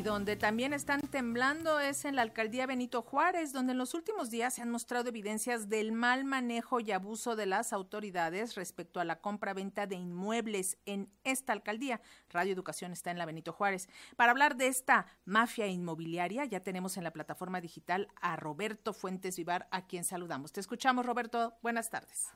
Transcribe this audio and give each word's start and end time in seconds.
Y 0.00 0.02
donde 0.02 0.34
también 0.34 0.72
están 0.72 1.02
temblando 1.02 1.78
es 1.78 2.06
en 2.06 2.16
la 2.16 2.22
alcaldía 2.22 2.64
Benito 2.64 3.02
Juárez, 3.02 3.52
donde 3.52 3.72
en 3.72 3.78
los 3.78 3.92
últimos 3.92 4.30
días 4.30 4.54
se 4.54 4.62
han 4.62 4.70
mostrado 4.70 5.10
evidencias 5.10 5.68
del 5.68 5.92
mal 5.92 6.24
manejo 6.24 6.80
y 6.80 6.90
abuso 6.90 7.36
de 7.36 7.44
las 7.44 7.74
autoridades 7.74 8.54
respecto 8.54 8.98
a 8.98 9.04
la 9.04 9.20
compra-venta 9.20 9.86
de 9.86 9.96
inmuebles 9.96 10.78
en 10.86 11.12
esta 11.22 11.52
alcaldía. 11.52 12.00
Radio 12.30 12.54
Educación 12.54 12.92
está 12.92 13.10
en 13.10 13.18
la 13.18 13.26
Benito 13.26 13.52
Juárez. 13.52 13.90
Para 14.16 14.30
hablar 14.32 14.56
de 14.56 14.68
esta 14.68 15.04
mafia 15.26 15.66
inmobiliaria, 15.66 16.46
ya 16.46 16.60
tenemos 16.60 16.96
en 16.96 17.04
la 17.04 17.12
plataforma 17.12 17.60
digital 17.60 18.08
a 18.22 18.36
Roberto 18.36 18.94
Fuentes 18.94 19.36
Vivar, 19.36 19.68
a 19.70 19.86
quien 19.86 20.04
saludamos. 20.04 20.50
Te 20.50 20.60
escuchamos, 20.60 21.04
Roberto. 21.04 21.58
Buenas 21.60 21.90
tardes. 21.90 22.28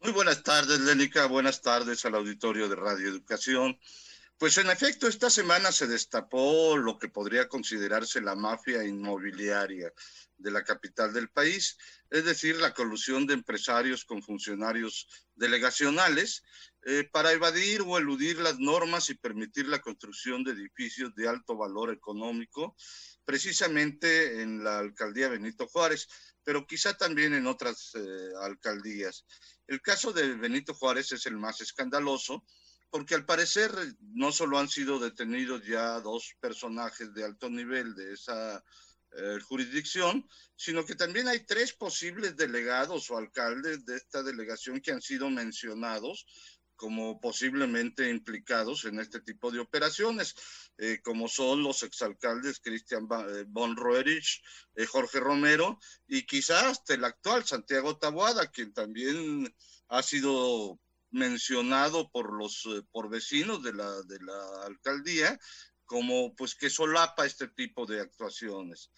Muy 0.00 0.12
buenas 0.12 0.42
tardes, 0.42 0.80
Lénica. 0.80 1.26
Buenas 1.26 1.60
tardes 1.60 2.06
al 2.06 2.14
auditorio 2.14 2.70
de 2.70 2.76
Radio 2.76 3.10
Educación. 3.10 3.78
Pues 4.38 4.58
en 4.58 4.68
efecto, 4.68 5.08
esta 5.08 5.30
semana 5.30 5.72
se 5.72 5.86
destapó 5.86 6.76
lo 6.76 6.98
que 6.98 7.08
podría 7.08 7.48
considerarse 7.48 8.20
la 8.20 8.34
mafia 8.34 8.84
inmobiliaria 8.84 9.90
de 10.36 10.50
la 10.50 10.62
capital 10.62 11.14
del 11.14 11.30
país, 11.30 11.78
es 12.10 12.26
decir, 12.26 12.56
la 12.56 12.74
colusión 12.74 13.26
de 13.26 13.32
empresarios 13.32 14.04
con 14.04 14.22
funcionarios 14.22 15.08
delegacionales 15.36 16.42
eh, 16.84 17.08
para 17.10 17.32
evadir 17.32 17.80
o 17.80 17.96
eludir 17.96 18.38
las 18.38 18.58
normas 18.58 19.08
y 19.08 19.14
permitir 19.14 19.68
la 19.68 19.80
construcción 19.80 20.44
de 20.44 20.52
edificios 20.52 21.14
de 21.14 21.28
alto 21.28 21.56
valor 21.56 21.90
económico, 21.90 22.76
precisamente 23.24 24.42
en 24.42 24.62
la 24.62 24.80
alcaldía 24.80 25.28
Benito 25.28 25.66
Juárez, 25.66 26.08
pero 26.44 26.66
quizá 26.66 26.94
también 26.94 27.32
en 27.32 27.46
otras 27.46 27.92
eh, 27.94 28.28
alcaldías. 28.42 29.24
El 29.66 29.80
caso 29.80 30.12
de 30.12 30.34
Benito 30.34 30.74
Juárez 30.74 31.10
es 31.12 31.24
el 31.24 31.38
más 31.38 31.62
escandaloso 31.62 32.44
porque 32.96 33.14
al 33.14 33.26
parecer 33.26 33.70
no 34.14 34.32
solo 34.32 34.58
han 34.58 34.70
sido 34.70 34.98
detenidos 34.98 35.66
ya 35.66 36.00
dos 36.00 36.34
personajes 36.40 37.12
de 37.12 37.24
alto 37.24 37.50
nivel 37.50 37.94
de 37.94 38.14
esa 38.14 38.64
eh, 39.18 39.38
jurisdicción, 39.46 40.26
sino 40.56 40.82
que 40.82 40.94
también 40.94 41.28
hay 41.28 41.40
tres 41.40 41.74
posibles 41.74 42.38
delegados 42.38 43.10
o 43.10 43.18
alcaldes 43.18 43.84
de 43.84 43.96
esta 43.96 44.22
delegación 44.22 44.80
que 44.80 44.92
han 44.92 45.02
sido 45.02 45.28
mencionados 45.28 46.24
como 46.74 47.20
posiblemente 47.20 48.08
implicados 48.08 48.86
en 48.86 48.98
este 48.98 49.20
tipo 49.20 49.50
de 49.50 49.58
operaciones, 49.58 50.34
eh, 50.78 50.98
como 51.04 51.28
son 51.28 51.62
los 51.62 51.82
exalcaldes 51.82 52.60
Cristian 52.60 53.06
von 53.06 53.72
eh, 53.72 53.74
Roerich, 53.76 54.42
Jorge 54.88 55.20
Romero 55.20 55.78
y 56.06 56.22
quizás 56.22 56.64
hasta 56.64 56.94
el 56.94 57.04
actual 57.04 57.44
Santiago 57.44 57.98
Taboada, 57.98 58.50
quien 58.50 58.72
también 58.72 59.54
ha 59.88 60.02
sido 60.02 60.80
mencionado 61.10 62.10
por 62.10 62.32
los 62.32 62.66
eh, 62.66 62.82
por 62.90 63.08
vecinos 63.08 63.62
de 63.62 63.72
la 63.72 64.02
de 64.02 64.18
la 64.20 64.66
alcaldía 64.66 65.38
como 65.86 66.34
pues 66.34 66.54
que 66.54 66.68
solapa 66.68 67.24
este 67.24 67.48
tipo 67.48 67.86
de 67.86 68.00
actuaciones. 68.00 68.90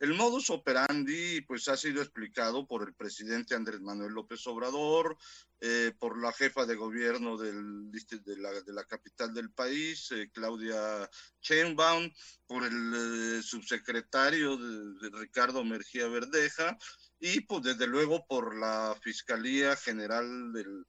El 0.00 0.14
modus 0.14 0.50
operandi 0.50 1.40
pues 1.42 1.68
ha 1.68 1.76
sido 1.76 2.02
explicado 2.02 2.66
por 2.66 2.82
el 2.86 2.92
presidente 2.94 3.54
Andrés 3.54 3.80
Manuel 3.80 4.12
López 4.12 4.44
Obrador, 4.48 5.16
eh, 5.60 5.92
por 5.96 6.20
la 6.20 6.32
jefa 6.32 6.66
de 6.66 6.74
gobierno 6.74 7.38
del, 7.38 7.92
de, 7.92 8.36
la, 8.36 8.50
de 8.50 8.72
la 8.72 8.84
capital 8.84 9.32
del 9.32 9.52
país, 9.52 10.10
eh, 10.10 10.28
Claudia 10.32 11.08
Sheinbaum, 11.40 12.10
por 12.48 12.64
el 12.64 13.40
subsecretario 13.44 14.56
de, 14.56 15.08
de 15.08 15.18
Ricardo 15.20 15.64
Mergía 15.64 16.08
Verdeja 16.08 16.76
y 17.20 17.42
pues 17.42 17.62
desde 17.62 17.86
luego 17.86 18.26
por 18.26 18.58
la 18.58 18.98
Fiscalía 19.00 19.76
General 19.76 20.52
del, 20.52 20.84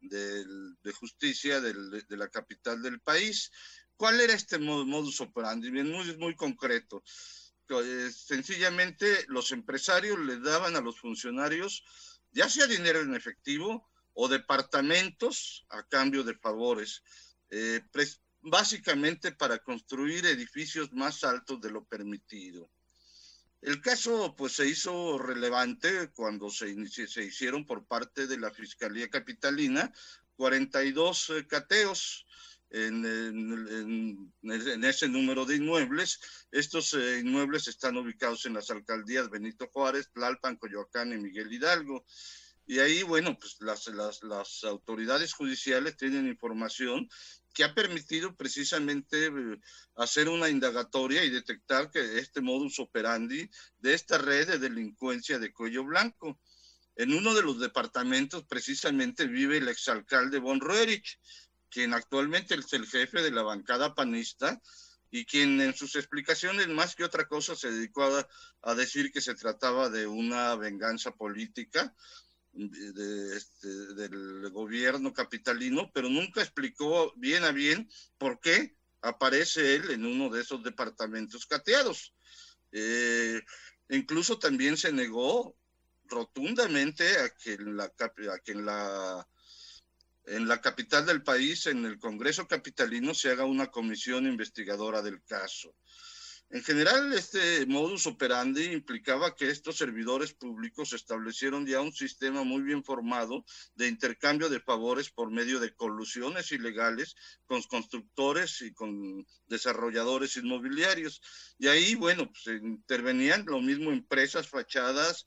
de 0.00 0.92
justicia 0.92 1.60
de 1.60 2.16
la 2.16 2.28
capital 2.28 2.82
del 2.82 3.00
país. 3.00 3.50
¿Cuál 3.96 4.20
era 4.20 4.32
este 4.32 4.58
modus 4.58 5.20
operandi? 5.20 5.70
Bien, 5.70 5.90
muy, 5.90 6.16
muy 6.16 6.36
concreto. 6.36 7.02
Eh, 7.70 8.10
sencillamente 8.10 9.26
los 9.28 9.52
empresarios 9.52 10.18
le 10.20 10.38
daban 10.40 10.76
a 10.76 10.80
los 10.80 10.98
funcionarios 10.98 11.84
ya 12.32 12.48
sea 12.48 12.66
dinero 12.66 13.00
en 13.00 13.14
efectivo 13.14 13.88
o 14.12 14.28
departamentos 14.28 15.66
a 15.70 15.82
cambio 15.86 16.24
de 16.24 16.34
favores, 16.34 17.02
eh, 17.50 17.80
básicamente 18.40 19.32
para 19.32 19.58
construir 19.58 20.26
edificios 20.26 20.92
más 20.92 21.24
altos 21.24 21.60
de 21.60 21.70
lo 21.70 21.84
permitido. 21.84 22.70
El 23.60 23.80
caso 23.80 24.34
pues 24.36 24.52
se 24.52 24.66
hizo 24.66 25.18
relevante 25.18 26.10
cuando 26.10 26.48
se, 26.50 26.74
se 26.86 27.24
hicieron 27.24 27.66
por 27.66 27.86
parte 27.86 28.26
de 28.26 28.38
la 28.38 28.50
Fiscalía 28.50 29.10
Capitalina 29.10 29.92
42 30.36 31.30
eh, 31.30 31.46
cateos 31.48 32.24
en, 32.70 33.04
en, 33.04 34.32
en, 34.42 34.84
ese 34.84 35.08
número 35.08 35.44
de 35.44 35.56
inmuebles. 35.56 36.20
Estos 36.52 36.94
eh, 36.94 37.20
inmuebles 37.20 37.66
están 37.66 37.96
ubicados 37.96 38.46
en 38.46 38.54
las 38.54 38.70
alcaldías 38.70 39.30
Benito 39.30 39.68
Juárez, 39.72 40.10
Tlalpan, 40.12 40.56
Coyoacán 40.56 41.12
y 41.12 41.18
Miguel 41.18 41.52
Hidalgo. 41.52 42.04
Y 42.66 42.80
ahí, 42.80 43.02
bueno, 43.02 43.36
pues 43.38 43.56
las, 43.60 43.88
las, 43.88 44.22
las 44.22 44.62
autoridades 44.64 45.32
judiciales 45.32 45.96
tienen 45.96 46.28
información 46.28 47.08
que 47.58 47.64
ha 47.64 47.74
permitido 47.74 48.36
precisamente 48.36 49.26
eh, 49.26 49.60
hacer 49.96 50.28
una 50.28 50.48
indagatoria 50.48 51.24
y 51.24 51.30
detectar 51.30 51.90
que 51.90 52.20
este 52.20 52.40
modus 52.40 52.78
operandi 52.78 53.50
de 53.78 53.94
esta 53.94 54.16
red 54.16 54.46
de 54.46 54.60
delincuencia 54.60 55.40
de 55.40 55.52
cuello 55.52 55.82
blanco. 55.82 56.38
En 56.94 57.12
uno 57.12 57.34
de 57.34 57.42
los 57.42 57.58
departamentos 57.58 58.44
precisamente 58.44 59.26
vive 59.26 59.56
el 59.56 59.66
exalcalde 59.66 60.38
Von 60.38 60.60
Roerich, 60.60 61.18
quien 61.68 61.94
actualmente 61.94 62.54
es 62.54 62.72
el 62.74 62.86
jefe 62.86 63.22
de 63.22 63.32
la 63.32 63.42
bancada 63.42 63.92
panista 63.92 64.62
y 65.10 65.24
quien 65.24 65.60
en 65.60 65.74
sus 65.74 65.96
explicaciones 65.96 66.68
más 66.68 66.94
que 66.94 67.02
otra 67.02 67.26
cosa 67.26 67.56
se 67.56 67.72
dedicó 67.72 68.04
a, 68.04 68.28
a 68.62 68.74
decir 68.76 69.10
que 69.10 69.20
se 69.20 69.34
trataba 69.34 69.90
de 69.90 70.06
una 70.06 70.54
venganza 70.54 71.10
política 71.10 71.92
este, 72.58 73.68
del 73.94 74.50
gobierno 74.50 75.12
capitalino, 75.12 75.90
pero 75.92 76.08
nunca 76.08 76.42
explicó 76.42 77.12
bien 77.16 77.44
a 77.44 77.52
bien 77.52 77.88
por 78.18 78.40
qué 78.40 78.76
aparece 79.00 79.76
él 79.76 79.90
en 79.90 80.04
uno 80.04 80.28
de 80.28 80.42
esos 80.42 80.62
departamentos 80.62 81.46
cateados. 81.46 82.14
Eh, 82.72 83.40
incluso 83.88 84.38
también 84.38 84.76
se 84.76 84.92
negó 84.92 85.56
rotundamente 86.04 87.18
a 87.18 87.30
que 87.30 87.54
en 87.54 87.76
la, 87.76 87.84
a 87.84 88.38
que 88.44 88.52
en 88.52 88.64
la 88.64 89.26
en 90.30 90.46
la 90.46 90.60
capital 90.60 91.06
del 91.06 91.22
país, 91.22 91.66
en 91.66 91.84
el 91.86 91.98
Congreso 91.98 92.46
Capitalino, 92.46 93.14
se 93.14 93.30
haga 93.30 93.44
una 93.44 93.68
comisión 93.68 94.26
investigadora 94.26 95.00
del 95.00 95.22
caso. 95.24 95.74
En 96.50 96.62
general, 96.62 97.12
este 97.12 97.66
modus 97.66 98.06
operandi 98.06 98.72
implicaba 98.72 99.34
que 99.36 99.50
estos 99.50 99.76
servidores 99.76 100.32
públicos 100.32 100.94
establecieron 100.94 101.66
ya 101.66 101.82
un 101.82 101.92
sistema 101.92 102.42
muy 102.42 102.62
bien 102.62 102.82
formado 102.82 103.44
de 103.74 103.86
intercambio 103.86 104.48
de 104.48 104.58
favores 104.58 105.10
por 105.10 105.30
medio 105.30 105.60
de 105.60 105.74
colusiones 105.74 106.50
ilegales 106.50 107.16
con 107.44 107.62
constructores 107.64 108.62
y 108.62 108.72
con 108.72 109.26
desarrolladores 109.46 110.38
inmobiliarios. 110.38 111.20
Y 111.58 111.68
ahí, 111.68 111.94
bueno, 111.96 112.30
pues 112.32 112.62
intervenían 112.62 113.44
lo 113.44 113.60
mismo 113.60 113.90
empresas, 113.90 114.48
fachadas, 114.48 115.26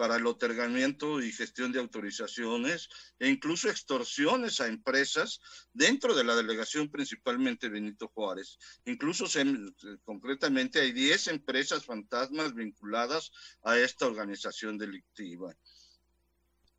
para 0.00 0.16
el 0.16 0.26
otorgamiento 0.26 1.20
y 1.20 1.30
gestión 1.30 1.72
de 1.72 1.78
autorizaciones 1.78 2.88
e 3.18 3.28
incluso 3.28 3.68
extorsiones 3.68 4.58
a 4.62 4.66
empresas 4.66 5.42
dentro 5.74 6.14
de 6.14 6.24
la 6.24 6.34
delegación 6.34 6.90
principalmente 6.90 7.68
Benito 7.68 8.08
Juárez. 8.08 8.56
Incluso 8.86 9.26
se, 9.26 9.44
concretamente 10.02 10.80
hay 10.80 10.92
10 10.92 11.28
empresas 11.28 11.84
fantasmas 11.84 12.54
vinculadas 12.54 13.30
a 13.62 13.78
esta 13.78 14.06
organización 14.06 14.78
delictiva. 14.78 15.54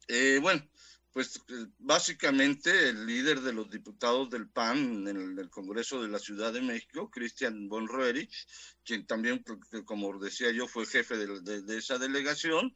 Eh, 0.07 0.39
bueno, 0.41 0.67
pues 1.11 1.43
básicamente 1.77 2.89
el 2.89 3.05
líder 3.05 3.41
de 3.41 3.53
los 3.53 3.69
diputados 3.69 4.31
del 4.31 4.49
PAN 4.49 5.07
en 5.07 5.37
el, 5.37 5.49
Congreso 5.51 6.01
de 6.01 6.09
la 6.09 6.17
Ciudad 6.17 6.53
de 6.53 6.61
México, 6.61 7.11
Cristian 7.11 7.69
von 7.69 7.87
Roerich, 7.87 8.47
quien 8.83 9.05
también, 9.05 9.43
como 9.85 10.17
decía 10.17 10.49
yo, 10.49 10.67
fue 10.67 10.87
jefe 10.87 11.17
de, 11.17 11.61
de 11.61 11.77
esa 11.77 11.99
delegación, 11.99 12.73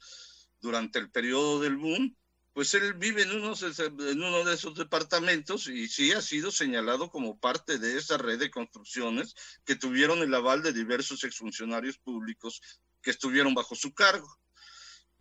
durante 0.65 0.97
el 0.97 1.11
periodo 1.11 1.61
del 1.61 1.77
boom, 1.77 2.17
pues 2.53 2.73
él 2.73 2.93
vive 2.95 3.21
en, 3.21 3.31
unos, 3.31 3.61
en 3.61 4.23
uno 4.23 4.43
de 4.43 4.55
esos 4.55 4.73
departamentos 4.75 5.67
y 5.67 5.87
sí 5.87 6.11
ha 6.11 6.21
sido 6.21 6.51
señalado 6.51 7.09
como 7.11 7.39
parte 7.39 7.77
de 7.77 7.97
esa 7.97 8.17
red 8.17 8.39
de 8.39 8.49
construcciones 8.49 9.35
que 9.63 9.75
tuvieron 9.75 10.19
el 10.19 10.33
aval 10.33 10.63
de 10.63 10.73
diversos 10.73 11.23
exfuncionarios 11.23 11.99
públicos 11.99 12.61
que 13.03 13.11
estuvieron 13.11 13.53
bajo 13.53 13.75
su 13.75 13.93
cargo. 13.93 14.27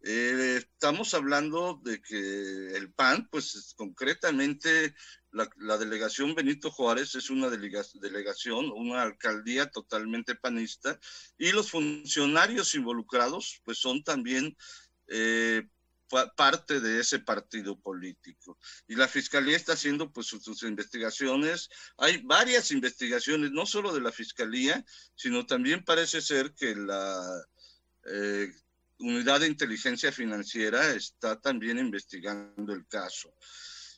Eh, 0.07 0.57
estamos 0.59 1.15
hablando 1.15 1.81
de 1.83 2.01
que 2.01 2.77
el 2.77 2.93
PAN, 2.93 3.27
pues 3.31 3.75
concretamente 3.75 4.95
la, 5.33 5.79
delegación 5.79 6.35
Benito 6.35 6.71
Juárez 6.71 7.15
es 7.15 7.31
una 7.31 7.49
delegación, 7.49 8.71
una 8.71 9.03
alcaldía 9.03 9.71
totalmente 9.71 10.35
panista, 10.35 11.01
y 11.39 11.53
los 11.53 11.71
funcionarios 11.71 12.75
involucrados, 12.75 13.63
pues 13.65 13.79
son 13.79 14.05
también 14.05 14.57
eh, 15.09 15.63
parte 16.37 16.81
de 16.81 17.01
ese 17.01 17.19
partido 17.19 17.79
político. 17.79 18.59
Y 18.87 18.95
la 18.95 19.09
fiscalía 19.09 19.57
está 19.57 19.73
haciendo 19.73 20.13
pues 20.13 20.27
sus, 20.27 20.63
investigaciones. 20.63 21.69
Hay 21.97 22.19
varias 22.23 22.71
investigaciones, 22.71 23.51
no 23.51 23.67
solo 23.67 23.93
de 23.93 24.01
la 24.01 24.13
fiscalía, 24.13 24.85
sino 25.15 25.47
también 25.47 25.85
parece 25.85 26.21
ser 26.21 26.55
que 26.55 26.75
la 26.77 27.27
eh, 28.07 28.53
unidad 28.99 29.41
de 29.41 29.49
inteligencia 29.49 30.13
financiera 30.13 30.95
está 30.95 31.41
también 31.41 31.79
investigando 31.79 32.73
el 32.73 32.87
caso. 32.87 33.35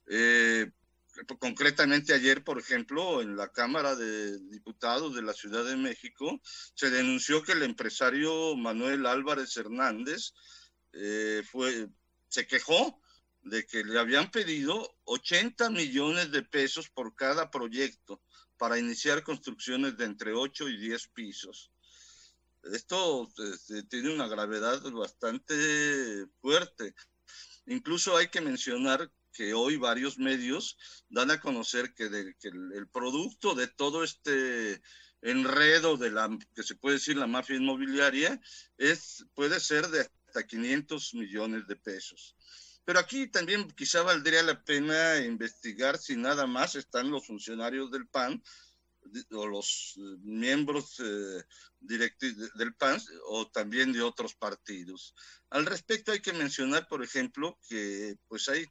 Eh, 0.06 0.70
concretamente 1.38 2.12
ayer, 2.12 2.44
por 2.44 2.59
ejemplo, 2.59 3.23
en 3.23 3.37
la 3.37 3.49
Cámara 3.49 3.94
de 3.94 4.38
Diputados 4.50 5.14
de 5.14 5.23
la 5.23 5.32
Ciudad 5.32 5.64
de 5.64 5.76
México, 5.76 6.41
se 6.75 6.91
denunció 6.91 7.43
que 7.43 7.52
el 7.52 7.62
empresario 7.62 8.55
Manuel 8.56 9.06
Álvarez 9.06 9.56
Hernández 9.56 10.32
eh, 10.93 11.43
fue, 11.50 11.88
se 12.29 12.47
quejó 12.47 13.00
de 13.43 13.65
que 13.67 13.85
le 13.85 13.99
habían 13.99 14.31
pedido 14.31 14.97
80 15.05 15.71
millones 15.71 16.33
de 16.33 16.43
pesos 16.43 16.88
por 16.88 17.15
cada 17.15 17.50
proyecto 17.50 18.21
para 18.56 18.79
iniciar 18.79 19.23
construcciones 19.23 19.97
de 19.97 20.05
entre 20.05 20.33
8 20.33 20.69
y 20.69 20.79
10 20.79 21.09
pisos. 21.09 21.71
Esto 22.73 23.29
este, 23.53 23.85
tiene 23.85 24.12
una 24.12 24.27
gravedad 24.27 24.83
bastante 24.91 26.27
fuerte. 26.41 26.94
Incluso 27.67 28.17
hay 28.17 28.29
que 28.29 28.41
mencionar 28.41 29.11
que 29.33 29.55
hoy 29.55 29.77
varios 29.77 30.19
medios 30.19 30.77
dan 31.09 31.31
a 31.31 31.41
conocer 31.41 31.94
que, 31.94 32.05
el, 32.06 32.88
producto 32.88 33.55
de 33.55 33.69
todo 33.69 34.03
este 34.03 34.81
enredo 35.21 35.97
de 35.97 36.11
la 36.11 36.37
que 36.55 36.62
se 36.62 36.75
puede 36.75 36.97
decir 36.97 37.17
la 37.17 37.27
mafia 37.27 37.56
inmobiliaria 37.56 38.41
es 38.79 39.27
puede 39.35 39.61
ser 39.61 39.88
de 39.88 40.09
hasta 40.37 40.47
500 40.47 41.15
millones 41.15 41.67
de 41.67 41.77
pesos. 41.77 42.37
Pero 42.85 42.99
aquí 42.99 43.27
también 43.27 43.71
quizá 43.71 44.03
valdría 44.03 44.43
la 44.43 44.62
pena 44.62 45.19
investigar 45.19 45.99
si 45.99 46.17
nada 46.17 46.47
más 46.47 46.75
están 46.75 47.11
los 47.11 47.27
funcionarios 47.27 47.91
del 47.91 48.06
PAN 48.06 48.43
o 49.33 49.47
los 49.47 49.94
eh, 49.97 50.00
miembros 50.23 51.00
eh, 51.00 51.43
del 51.81 52.75
PAN 52.75 53.00
o 53.29 53.49
también 53.49 53.93
de 53.93 54.03
otros 54.03 54.35
partidos. 54.35 55.15
Al 55.50 55.65
respecto 55.65 56.12
hay 56.12 56.21
que 56.21 56.33
mencionar, 56.33 56.87
por 56.87 57.03
ejemplo, 57.03 57.59
que 57.69 58.17
pues 58.29 58.49
hay 58.49 58.67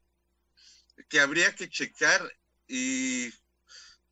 que 1.10 1.20
habría 1.20 1.54
que 1.56 1.70
checar 1.70 2.22
y 2.68 3.30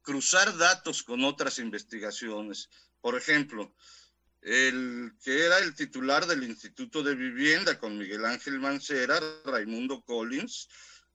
cruzar 0.02 0.58
datos 0.58 1.04
con 1.04 1.24
otras 1.24 1.60
investigaciones. 1.60 2.70
Por 3.00 3.16
ejemplo, 3.16 3.74
el 4.44 5.13
que 5.24 5.45
era 5.45 5.60
el 5.60 5.74
titular 5.74 6.25
del 6.28 6.44
Instituto 6.44 7.01
de 7.01 7.16
Vivienda 7.16 7.80
con 7.80 7.98
Miguel 7.98 8.25
Ángel 8.25 8.60
Mancera, 8.60 9.19
Raimundo 9.45 10.01
Collins, 10.04 10.68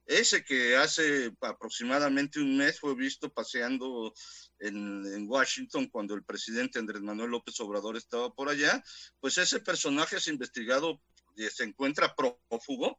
ese 0.07 0.43
que 0.43 0.77
hace 0.77 1.31
aproximadamente 1.43 2.41
un 2.41 2.57
mes 2.57 2.81
fue 2.81 2.95
visto 2.95 3.31
paseando 3.31 4.15
en, 4.59 5.05
en, 5.05 5.29
Washington 5.29 5.89
cuando 5.89 6.15
el 6.15 6.25
presidente 6.25 6.79
Andrés 6.79 7.03
Manuel 7.03 7.31
López 7.31 7.61
Obrador 7.61 7.99
estaba 7.99 8.33
por 8.35 8.49
allá, 8.49 8.83
pues 9.21 9.37
ese 9.37 9.61
personaje 9.61 10.17
es 10.17 10.27
investigado 10.29 11.03
y 11.37 11.45
se 11.45 11.65
encuentra 11.65 12.15
prófugo 12.17 12.99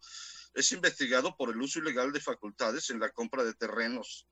es 0.53 0.71
investigado 0.71 1.35
por 1.37 1.49
el 1.49 1.61
uso 1.61 1.79
ilegal 1.79 2.11
de 2.11 2.19
facultades 2.19 2.89
en 2.89 2.99
la 2.99 3.09
compra 3.09 3.43
de 3.43 3.53
terrenos. 3.53 4.27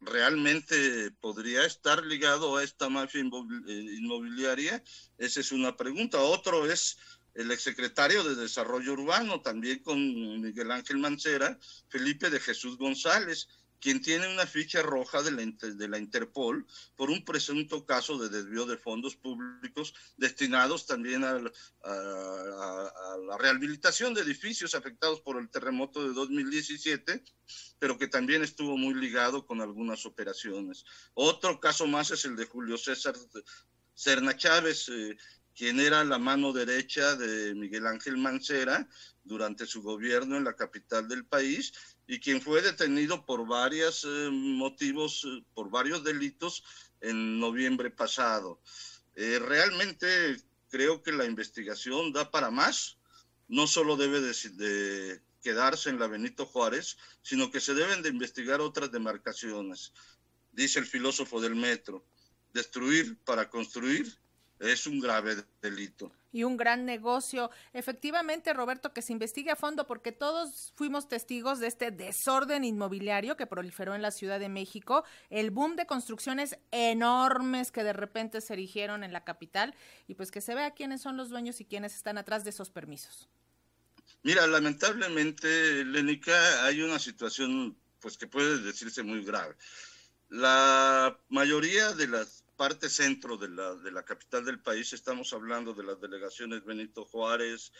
¿Realmente 0.00 1.10
podría 1.20 1.64
estar 1.64 2.04
ligado 2.04 2.56
a 2.56 2.64
esta 2.64 2.88
mafia 2.88 3.20
eh, 3.20 3.86
inmobiliaria? 3.98 4.82
Esa 5.18 5.40
es 5.40 5.52
una 5.52 5.76
pregunta. 5.76 6.18
Otro 6.20 6.70
es 6.70 6.96
el 7.34 7.50
exsecretario 7.50 8.24
de 8.24 8.34
Desarrollo 8.34 8.92
Urbano, 8.94 9.42
también 9.42 9.82
con 9.82 9.98
Miguel 10.40 10.70
Ángel 10.70 10.98
Mancera, 10.98 11.58
Felipe 11.88 12.30
de 12.30 12.40
Jesús 12.40 12.78
González, 12.78 13.48
quien 13.80 14.00
tiene 14.00 14.32
una 14.32 14.46
ficha 14.46 14.82
roja 14.82 15.22
de 15.22 15.30
la, 15.30 15.44
de 15.44 15.88
la, 15.88 15.98
Interpol 15.98 16.66
por 16.96 17.10
un 17.10 17.24
presunto 17.24 17.84
caso 17.84 18.18
de 18.18 18.28
desvío 18.28 18.66
de 18.66 18.76
fondos 18.76 19.16
públicos 19.16 19.94
destinados 20.16 20.86
también 20.86 21.24
a, 21.24 21.38
la 21.38 23.38
rehabilitación 23.38 24.14
de 24.14 24.22
edificios 24.22 24.74
afectados 24.74 25.20
por 25.20 25.40
el 25.40 25.48
terremoto 25.48 26.06
de 26.06 26.14
2017, 26.14 27.22
pero 27.78 27.98
que 27.98 28.08
también 28.08 28.42
estuvo 28.42 28.76
muy 28.76 28.94
ligado 28.94 29.46
con 29.46 29.60
algunas 29.60 30.06
operaciones. 30.06 30.84
Otro 31.14 31.60
caso 31.60 31.86
más 31.86 32.10
es 32.10 32.24
el 32.24 32.36
de 32.36 32.46
Julio 32.46 32.76
César 32.76 33.14
Serna 33.96 34.36
Chávez, 34.36 34.90
eh, 34.90 35.16
quien 35.56 35.80
era 35.80 36.04
la 36.04 36.18
mano 36.18 36.52
derecha 36.52 37.16
de 37.16 37.54
Miguel 37.54 37.86
Ángel 37.86 38.18
Mancera 38.18 38.86
durante 39.24 39.66
su 39.66 39.82
gobierno 39.82 40.36
en 40.36 40.44
la 40.44 40.54
capital 40.54 41.08
del 41.08 41.24
país 41.24 41.72
y 42.06 42.20
quien 42.20 42.42
fue 42.42 42.60
detenido 42.60 43.24
por 43.24 43.46
varios 43.46 44.04
eh, 44.04 44.28
motivos, 44.30 45.24
eh, 45.26 45.42
por 45.54 45.70
varios 45.70 46.04
delitos 46.04 46.62
en 47.00 47.40
noviembre 47.40 47.90
pasado. 47.90 48.60
Eh, 49.16 49.38
realmente 49.40 50.06
creo 50.68 51.02
que 51.02 51.12
la 51.12 51.24
investigación 51.24 52.12
da 52.12 52.30
para 52.30 52.50
más, 52.50 52.98
no 53.48 53.66
solo 53.66 53.96
debe 53.96 54.20
de, 54.20 55.22
quedarse 55.42 55.88
en 55.88 55.98
la 55.98 56.06
Benito 56.06 56.44
Juárez, 56.44 56.98
sino 57.22 57.50
que 57.50 57.60
se 57.60 57.72
deben 57.72 58.02
de 58.02 58.10
investigar 58.10 58.60
otras 58.60 58.92
demarcaciones, 58.92 59.92
dice 60.52 60.80
el 60.80 60.86
filósofo 60.86 61.40
del 61.40 61.56
metro, 61.56 62.04
destruir 62.52 63.16
para 63.24 63.48
construir 63.48 64.18
es 64.60 64.86
un 64.86 65.00
grave 65.00 65.36
delito. 65.60 66.12
Y 66.32 66.44
un 66.44 66.56
gran 66.56 66.84
negocio. 66.84 67.50
Efectivamente, 67.72 68.52
Roberto, 68.52 68.92
que 68.92 69.02
se 69.02 69.12
investigue 69.12 69.50
a 69.50 69.56
fondo 69.56 69.86
porque 69.86 70.12
todos 70.12 70.72
fuimos 70.76 71.08
testigos 71.08 71.60
de 71.60 71.66
este 71.68 71.90
desorden 71.90 72.64
inmobiliario 72.64 73.36
que 73.36 73.46
proliferó 73.46 73.94
en 73.94 74.02
la 74.02 74.10
Ciudad 74.10 74.38
de 74.38 74.48
México, 74.48 75.04
el 75.30 75.50
boom 75.50 75.76
de 75.76 75.86
construcciones 75.86 76.58
enormes 76.70 77.70
que 77.70 77.84
de 77.84 77.94
repente 77.94 78.40
se 78.40 78.52
erigieron 78.52 79.02
en 79.02 79.12
la 79.12 79.24
capital 79.24 79.74
y 80.08 80.14
pues 80.14 80.30
que 80.30 80.40
se 80.40 80.54
vea 80.54 80.72
quiénes 80.72 81.00
son 81.00 81.16
los 81.16 81.30
dueños 81.30 81.60
y 81.60 81.64
quiénes 81.64 81.94
están 81.94 82.18
atrás 82.18 82.44
de 82.44 82.50
esos 82.50 82.70
permisos. 82.70 83.28
Mira, 84.22 84.46
lamentablemente, 84.46 85.84
Lénica, 85.84 86.64
hay 86.64 86.82
una 86.82 86.98
situación 86.98 87.76
pues 88.00 88.18
que 88.18 88.26
puede 88.26 88.58
decirse 88.58 89.02
muy 89.02 89.24
grave. 89.24 89.56
La 90.28 91.18
mayoría 91.28 91.92
de 91.92 92.08
las 92.08 92.44
parte 92.56 92.88
centro 92.88 93.36
de 93.36 93.48
la, 93.48 93.74
de 93.74 93.90
la 93.90 94.04
capital 94.04 94.44
del 94.44 94.60
país, 94.60 94.92
estamos 94.92 95.32
hablando 95.32 95.74
de 95.74 95.84
las 95.84 96.00
delegaciones 96.00 96.64
Benito 96.64 97.04
Juárez, 97.04 97.72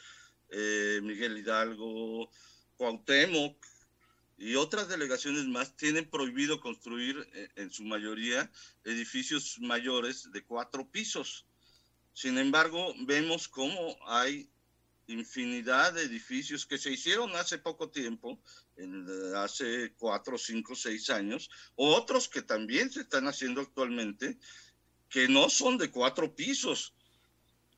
eh, 0.51 1.01
Miguel 1.03 1.39
Hidalgo, 1.39 2.31
Cuauhtémoc 2.77 3.57
y 4.39 4.55
otras 4.55 4.89
delegaciones 4.89 5.47
más, 5.47 5.77
tienen 5.77 6.09
prohibido 6.09 6.61
construir 6.61 7.27
eh, 7.33 7.49
en 7.57 7.71
su 7.71 7.85
mayoría 7.85 8.51
edificios 8.85 9.59
mayores 9.61 10.31
de 10.31 10.45
cuatro 10.45 10.89
pisos. 10.91 11.47
Sin 12.13 12.39
embargo, 12.39 12.95
vemos 13.07 13.49
cómo 13.49 13.97
hay 14.07 14.51
infinidad 15.07 15.93
de 15.93 16.03
edificios 16.03 16.67
que 16.67 16.79
se 16.79 16.91
hicieron 16.91 17.35
hace 17.37 17.59
poco 17.59 17.91
tiempo, 17.91 18.41
en, 18.77 19.07
eh, 19.09 19.37
hace 19.37 19.95
cuatro, 19.97 20.37
cinco, 20.37 20.75
seis 20.75 21.11
años, 21.11 21.49
otros 21.77 22.29
que 22.29 22.43
también 22.43 22.91
se 22.91 23.01
están 23.03 23.27
haciendo 23.29 23.61
actualmente, 23.61 24.39
que 25.09 25.29
no 25.29 25.49
son 25.49 25.79
de 25.79 25.91
cuatro 25.91 26.35
pisos, 26.35 26.95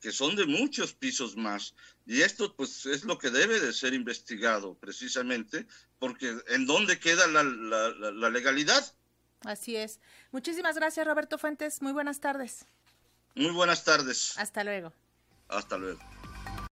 que 0.01 0.13
son 0.13 0.37
de 0.37 0.47
muchos 0.47 0.93
pisos 0.93 1.37
más. 1.37 1.75
Y 2.07 2.23
esto 2.23 2.55
pues 2.55 2.87
es 2.87 3.05
lo 3.05 3.19
que 3.19 3.31
debe 3.31 3.61
de 3.61 3.73
ser 3.73 3.95
investigado 3.95 4.75
precisamente, 4.75 5.67
porque 5.99 6.37
¿en 6.49 6.67
dónde 6.67 6.99
queda 6.99 7.27
la, 7.27 7.43
la 7.43 8.31
legalidad? 8.31 8.95
Así 9.45 9.77
es. 9.77 10.01
Muchísimas 10.33 10.77
gracias 10.77 11.07
Roberto 11.07 11.39
Fuentes. 11.39 11.83
Muy 11.83 11.93
buenas 11.93 12.21
tardes. 12.21 12.67
Muy 13.35 13.53
buenas 13.53 13.85
tardes. 13.85 14.37
Hasta 14.37 14.65
luego. 14.65 14.93
Hasta 15.49 15.79
luego. 15.79 16.18